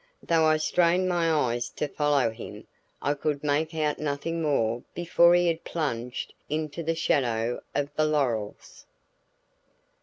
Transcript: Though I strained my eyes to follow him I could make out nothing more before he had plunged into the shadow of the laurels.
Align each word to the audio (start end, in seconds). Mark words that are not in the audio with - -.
Though 0.23 0.45
I 0.45 0.57
strained 0.57 1.07
my 1.07 1.31
eyes 1.31 1.69
to 1.75 1.87
follow 1.87 2.31
him 2.31 2.65
I 3.03 3.13
could 3.13 3.43
make 3.43 3.75
out 3.75 3.99
nothing 3.99 4.41
more 4.41 4.81
before 4.95 5.35
he 5.35 5.45
had 5.45 5.63
plunged 5.63 6.33
into 6.49 6.81
the 6.81 6.95
shadow 6.95 7.61
of 7.75 7.95
the 7.95 8.05
laurels. 8.05 8.87